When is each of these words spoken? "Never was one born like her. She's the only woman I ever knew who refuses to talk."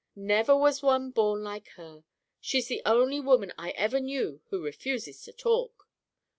"Never 0.15 0.57
was 0.57 0.81
one 0.81 1.11
born 1.11 1.43
like 1.43 1.67
her. 1.77 2.03
She's 2.39 2.67
the 2.67 2.81
only 2.87 3.19
woman 3.19 3.53
I 3.55 3.69
ever 3.77 3.99
knew 3.99 4.41
who 4.49 4.59
refuses 4.63 5.21
to 5.25 5.31
talk." 5.31 5.87